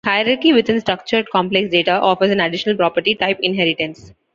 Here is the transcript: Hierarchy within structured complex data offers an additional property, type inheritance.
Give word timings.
Hierarchy 0.03 0.51
within 0.51 0.81
structured 0.81 1.29
complex 1.29 1.69
data 1.69 1.91
offers 2.01 2.31
an 2.31 2.39
additional 2.39 2.75
property, 2.75 3.13
type 3.13 3.37
inheritance. 3.43 4.11